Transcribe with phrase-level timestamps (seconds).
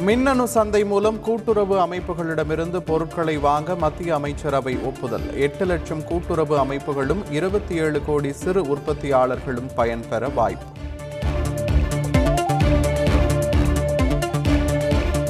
[0.00, 5.36] மின்னணு சந்தை மூலம் கூட்டுறவு அமைப்புகளிடமிருந்து பொருட்களை வாங்க மத்திய அமைச்சரவை ஒப்புதல்.
[5.36, 10.64] எட்டு லட்சம் கூட்டுறவு அமைப்புகளும் இருபத்தி ஏழு கோடி சிறு உற்பத்தியாளர்களும் பயன்பெற வாய்ப்பு.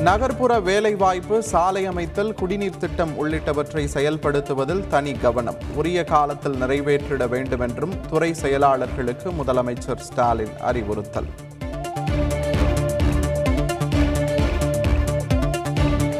[0.00, 5.56] நகர்ப்புற வேலைவாய்ப்பு சாலை அமைத்தல் குடிநீர் திட்டம் உள்ளிட்டவற்றை செயல்படுத்துவதில் தனி கவனம்.
[5.74, 11.26] உரிய காலத்தில் நிறைவேற்றிட வேண்டும் என்றும் துறை செயலாளர்களுக்கு முதலமைச்சர் ஸ்டாலின் அறிவுறுத்தல்.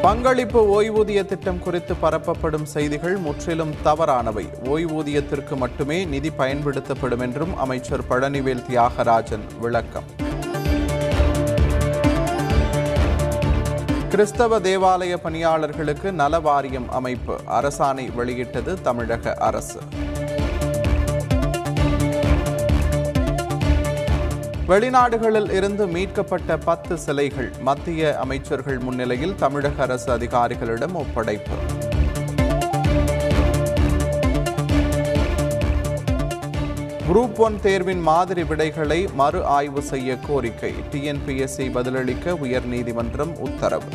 [0.01, 4.45] பங்களிப்பு ஓய்வூதிய திட்டம் குறித்து பரப்பப்படும் செய்திகள் முற்றிலும் தவறானவை.
[4.63, 10.03] ஓய்வூதியத்திற்கு மட்டுமே நிதி பயன்படுத்தப்படும் என்றும் அமைச்சர் பழனிவேல் தியாகராஜன் விளக்கம்.
[14.09, 19.79] கிறிஸ்தவ தேவாலய பணியாளர்களுக்கு நல வாரியம் அமைப்பு அரசாணை வெளியிட்டது தமிழக அரசு.
[24.67, 31.57] வெளிநாடுகளில் இருந்து மீட்கப்பட்ட பத்து சிலைகள் மத்திய அமைச்சர்கள் முன்னிலையில் தமிழக அரசு அதிகாரிகளிடம் ஒப்படைப்பு.
[37.07, 40.73] குரூப் ஒன் தேர்வின் மாதிரி விடைகளை மறு ஆய்வு செய்ய கோரிக்கை.
[40.91, 43.85] டிஎன்பிஎஸ்சி பதிலளிக்க உயர்நீதிமன்றம் உத்தரவு.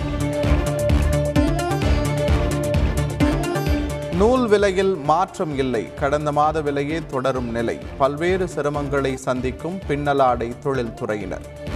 [4.16, 5.94] நூல் விலையில் மாற்றம் இல்லை.
[5.94, 7.78] கடந்த மாத விலையே தொடரும் நிலை.
[7.98, 11.74] பல்வேறு சிரமங்களை சந்திக்கும் பின்னலாடை தொழில்துறையினர்.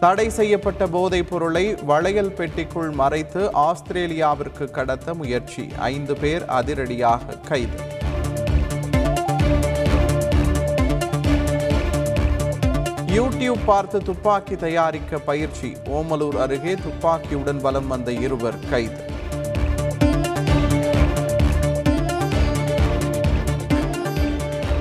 [0.00, 5.68] தடை செய்யப்பட்ட போதைப் பொருளை வளையல் பெட்டிக்குள் மறைத்து ஆஸ்திரேலியாவிற்கு கடத்த முயற்சி.
[5.78, 7.97] ஐந்து பேர் அதிரடியாக கைது.
[13.12, 15.76] யூடியூப் பார்த்து துப்பாக்கி தயாரிக்க பயிற்சி.
[15.84, 19.16] ஓமலூர் அருகே துப்பாக்கியுடன் வலம் வந்த இருவர் கைது.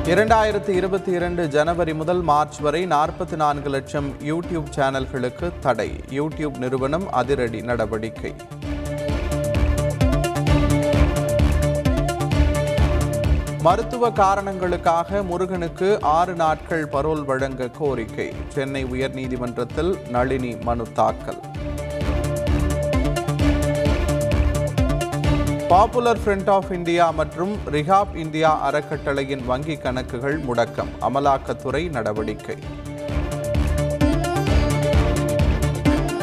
[0.05, 5.92] இரண்டாயிரத்தி இருபத்தி இரண்டு ஜனவரி முதல் மார்ச் வரை நாற்பத்தி நான்கு லட்சம் யூடியூப் சேனல்களுக்கு தடை.
[6.09, 8.33] யூடியூப் நிறுவனம் அதிரடி நடவடிக்கை.
[13.62, 18.34] மருத்துவ காரணங்களுக்காக முருகனுக்கு ஆறு நாட்கள் பரோல் வழங்க கோரிக்கை.
[18.48, 21.40] சென்னை உயர்நீதிமன்றத்தில் நளினி மனு தாக்கல்.
[25.67, 30.92] பாப்புலர் ஃப்ரண்ட் ஆஃப் இந்தியா மற்றும் ரிஹாப் இந்தியா அறக்கட்டளையின் வங்கி கணக்குகள் முடக்கம்.
[31.02, 32.56] அமலாக்கத்துறை நடவடிக்கை.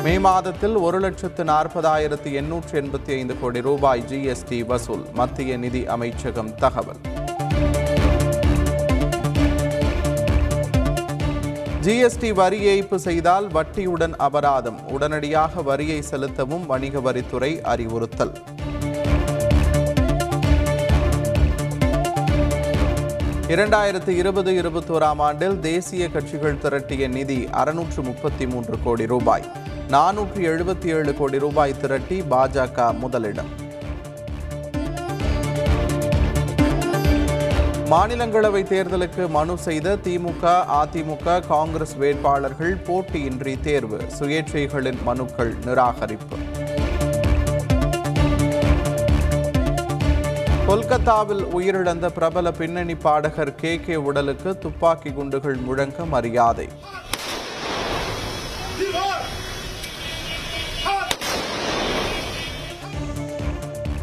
[0.02, 5.04] மே மாதத்தில் ஒரு லட்சத்து நாற்பதாயிரத்து எண்ணூற்று எண்பத்தி ஐந்து கோடி ரூபாய் ஜிஎஸ்டி வசூல்.
[5.12, 7.22] மத்திய நிதி அமைச்சகம் தகவல்.
[11.84, 14.78] ஜிஎஸ்டி வரி ஏய்ப்பு செய்தால் வட்டியுடன் அபராதம்.
[14.90, 18.32] உடனடியாக வரியை செலுத்தவும் வணிக வரித்துறை அறிவுறுத்தல்.
[23.48, 29.44] இரண்டாயிரத்து இருபது இருபத்தோராம் ஆண்டில் தேசிய கட்சிகள் திரட்டிய நிதி அறுநூற்று முப்பத்தி மூன்று கோடி ரூபாய்.
[29.88, 33.62] நானூற்று எழுபத்தி ஏழு கோடி ரூபாய் திரட்டி பாஜக முதலிடம்.
[37.94, 40.44] மாநிலங்களவை தேர்தலுக்கு மனு செய்த திமுக
[40.78, 44.00] அதிமுக காங்கிரஸ் வேட்பாளர்கள் போட்டியின்றி தேர்வு.
[44.18, 46.38] சுயேட்சைகளின் மனுக்கள் நிராகரிப்பு.
[50.66, 56.68] கொல்கத்தாவில் உயிரிழந்த பிரபல பின்னணி பாடகர் கே கே உடலுக்கு துப்பாக்கி குண்டுகள் முழங்க மரியாதை.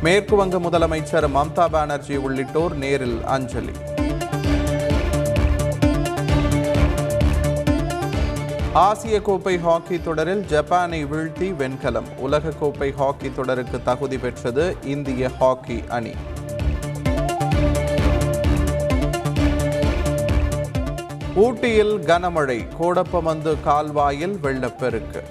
[0.04, 3.74] மேற்கு வங்க முதலமைச்சர் மம்தா பானர்ஜி உள்ளிட்டோர் நேரில் அஞ்சலி.
[8.74, 12.06] ஆசிய கோப்பை ஹாக்கி தொடரில் ஜப்பானை வீழ்த்தி வெண்கலம்.
[12.18, 16.14] உலக கோப்பை ஹாக்கி தொடருக்கு தகுதி பெற்றது இந்திய ஹாக்கி அணி.
[21.36, 25.24] ஊட்டியில் கனமழை கோடப்பமந்து கால்வாயில் வெள்ளப்பெருக்கு.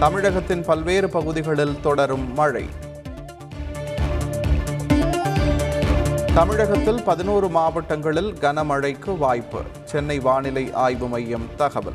[0.00, 2.64] தமிழகத்தின் பல்வேறு பகுதிகளில் தொடரும் மழை.
[6.34, 9.60] தமிழகத்தில் பதினோரு மாவட்டங்களில் கனமழைக்கு வாய்ப்பு.
[9.84, 11.94] சென்னை வானிலை ஆய்வு மையம் தகவல்.